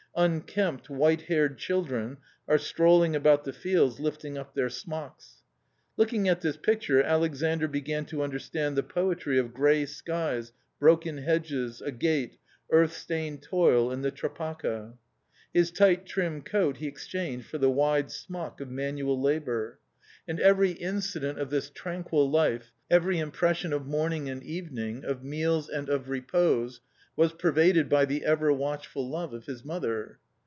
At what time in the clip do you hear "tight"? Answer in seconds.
15.71-16.05